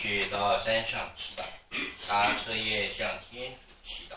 [0.00, 1.44] 去到山上祈祷，
[2.06, 4.14] 他彻夜向天主祈祷。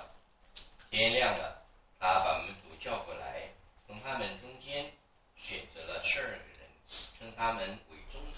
[0.92, 1.60] 天亮了，
[2.00, 3.50] 他把门徒叫过来，
[3.88, 4.92] 从他们中间
[5.38, 6.70] 选择了十二个人，
[7.18, 8.38] 称他们为宗徒，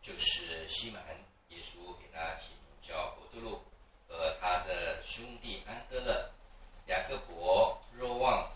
[0.00, 1.02] 就是西满，
[1.48, 3.60] 耶稣给他起名叫伯多禄，
[4.06, 6.30] 和他的兄弟安哥勒、
[6.86, 8.53] 雅各伯、若望。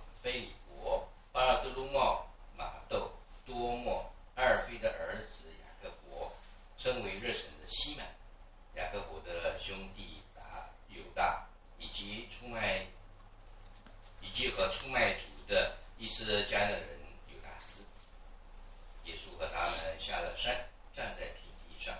[19.08, 20.54] 耶稣和他们下了山，
[20.94, 21.96] 站在平地上，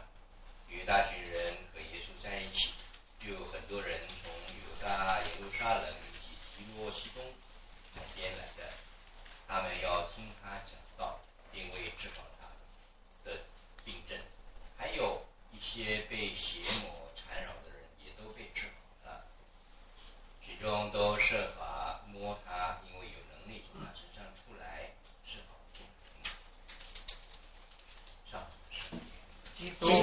[0.68, 2.70] 与大群人和耶稣在一起。
[3.22, 7.24] 有很多人从犹大、耶路撒冷以及提罗西东
[7.94, 8.70] 海边来的，
[9.46, 11.18] 他们要听他讲道。
[29.80, 29.97] Two.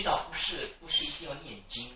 [0.00, 1.94] 祈祷不是不是一定要念经，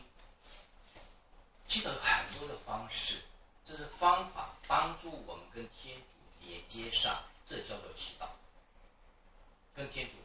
[1.68, 3.18] 祈祷有很多的方式，
[3.64, 8.26] 这是方法帮助我们跟天主连接上，这叫做祈祷，
[9.74, 10.23] 跟天主。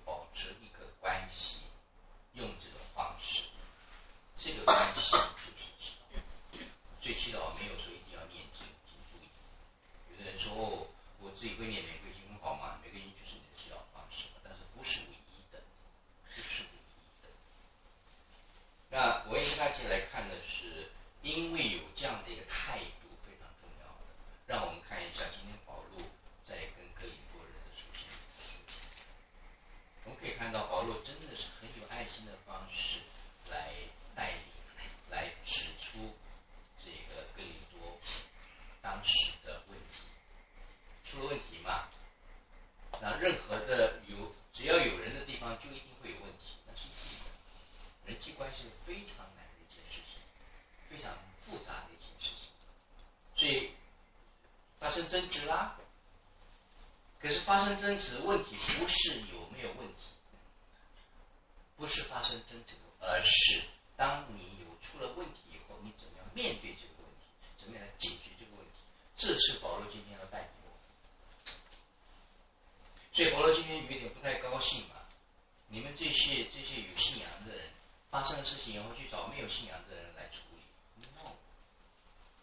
[55.10, 55.76] 争执啦，
[57.20, 60.04] 可是发生争执问题不是有没有问题，
[61.76, 63.64] 不是发生争执，而是
[63.98, 67.26] 当你有出了问题以后，你怎么样面对这个问题，
[67.58, 68.74] 怎么样来解决这个问题？
[69.18, 70.72] 这是保罗今天要带我
[73.12, 74.96] 所以保罗今天有点不太高兴嘛，
[75.70, 77.70] 你们这些这些有信仰的人，
[78.12, 80.60] 发生的事情以后去找没有信仰的人来处理。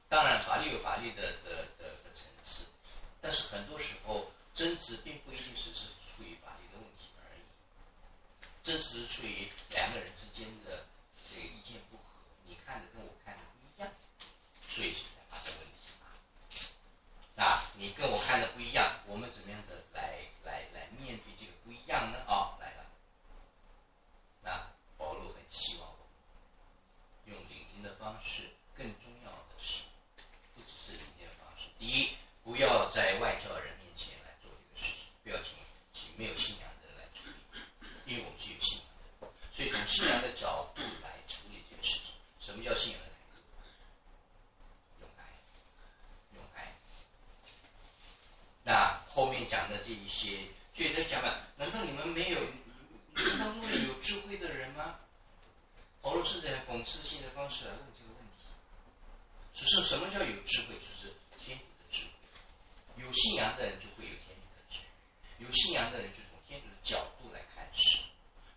[0.08, 1.55] 当然，法律有法律的的。
[2.16, 2.64] 层次，
[3.20, 7.42] 但是很多时候争执并不一定只是出于法律的问题而已，
[8.64, 10.84] 争执出于两个人之间的
[11.30, 12.04] 这个意见不合，
[12.46, 13.92] 你看的跟我看的不一样，
[14.70, 16.64] 所以才发生问题
[17.36, 17.44] 啊！
[17.44, 18.85] 啊，你跟我看的不一样。
[56.86, 58.44] 自信的方式来问这个问题，
[59.52, 60.74] 只是什么叫有智慧？
[60.78, 61.58] 就是天
[61.90, 63.02] 主的智慧。
[63.02, 65.44] 有信仰的人就会有天主的智慧。
[65.44, 67.98] 有信仰的人就从天主的角度来看事。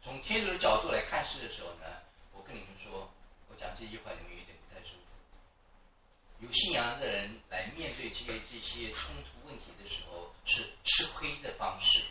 [0.04, 1.86] 从天主的角度来看事的时候呢，
[2.32, 3.12] 我跟你们说，
[3.50, 6.46] 我讲这句话你们有点不太舒服。
[6.46, 12.06] 有信仰的人来面对这些这些冲突问题的时候，是吃亏的方式。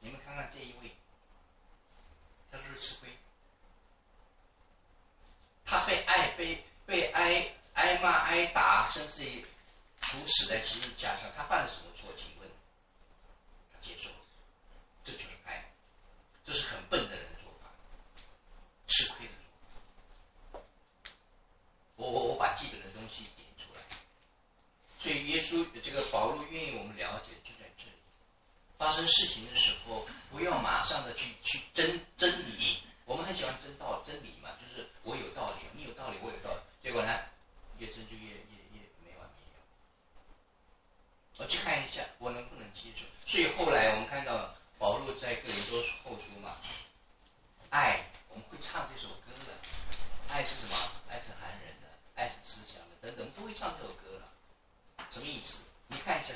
[0.00, 0.90] 你们看看这一位，
[2.50, 3.09] 他都是吃亏。
[6.40, 9.42] 被被挨挨骂挨打，甚至于
[10.00, 12.08] 处死在十字架上，他犯了什么错？
[12.16, 12.48] 请问，
[13.70, 14.08] 他接受？
[15.04, 15.62] 这就是爱，
[16.42, 17.68] 这是很笨的人做法，
[18.86, 19.32] 吃亏的
[20.52, 20.64] 做法。
[21.96, 23.80] 我我我把基本的东西点出来，
[24.98, 27.92] 所以耶稣这个保罗愿意我们了解就在这里。
[28.78, 34.88] 发生事情的时候，不要马上的去去争真理，我们很喜欢争道真理嘛，就是。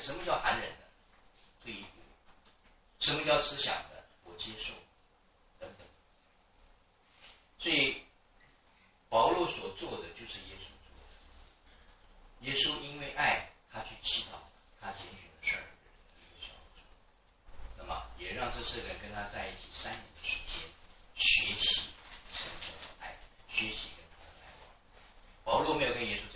[0.01, 0.85] 什么叫寒忍的？
[1.63, 1.83] 对，
[2.99, 4.03] 什么叫思想的？
[4.23, 4.73] 我接受，
[5.59, 5.87] 等等。
[7.57, 8.01] 所以
[9.09, 12.41] 保罗所做的就是耶稣做的。
[12.45, 14.35] 耶稣因为爱，他去祈祷，
[14.79, 15.67] 他拣选了十二人。
[17.77, 20.67] 那么，也让这四个人跟他在一起三年的时间，
[21.15, 21.89] 学习、
[22.31, 23.15] 成的爱，
[23.49, 24.51] 学习跟他的爱。
[25.43, 26.34] 保罗没有跟耶稣。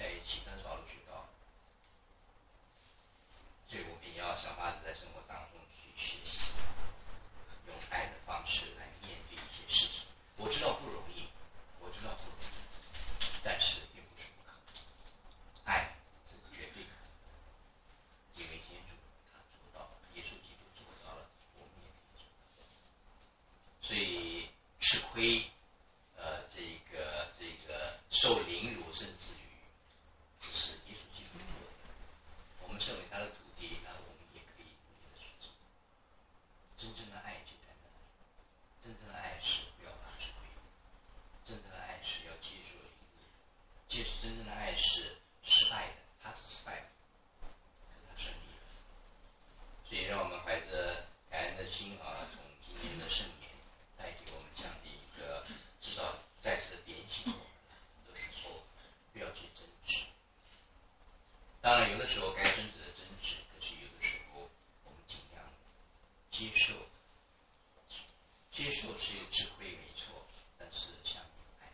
[69.58, 70.26] 会没错，
[70.58, 71.22] 但是像
[71.62, 71.70] 爱，